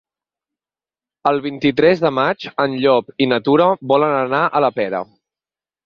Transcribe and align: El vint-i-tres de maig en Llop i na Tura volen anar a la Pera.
El 1.33 1.41
vint-i-tres 1.43 2.01
de 2.07 2.11
maig 2.21 2.49
en 2.65 2.75
Llop 2.87 3.15
i 3.27 3.31
na 3.35 3.41
Tura 3.51 3.71
volen 3.95 4.19
anar 4.27 4.45
a 4.61 4.67
la 4.69 4.77
Pera. 4.81 5.09